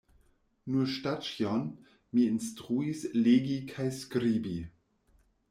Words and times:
Nur 0.75 0.87
Staĉjon 0.93 1.61
mi 2.17 2.23
instruis 2.31 3.05
legi 3.29 3.61
kaj 3.75 3.87
skribi. 4.01 4.57